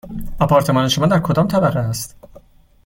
[0.39, 2.15] آپارتمان شما در کدام طبقه است؟